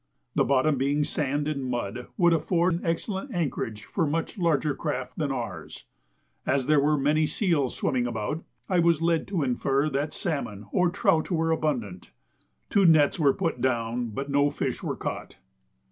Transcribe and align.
The 0.33 0.43
bottom 0.43 0.79
being 0.79 1.03
sand 1.03 1.47
and 1.47 1.63
mud 1.63 2.07
would 2.17 2.33
afford 2.33 2.81
excellent 2.83 3.35
anchorage 3.35 3.83
for 3.83 4.07
much 4.07 4.35
larger 4.35 4.73
craft 4.73 5.15
than 5.19 5.31
ours. 5.31 5.85
As 6.43 6.65
there 6.65 6.79
were 6.79 6.97
many 6.97 7.27
seals 7.27 7.75
swimming 7.77 8.07
about, 8.07 8.43
I 8.67 8.79
was 8.79 9.03
led 9.03 9.27
to 9.27 9.43
infer 9.43 9.91
that 9.91 10.11
salmon 10.15 10.65
or 10.71 10.89
trout 10.89 11.29
were 11.29 11.51
abundant; 11.51 12.09
two 12.71 12.87
nets 12.87 13.19
were 13.19 13.31
put 13.31 13.61
down, 13.61 14.07
but 14.09 14.27
no 14.27 14.49
fish 14.49 14.81
were 14.81 14.95
caught. 14.95 15.37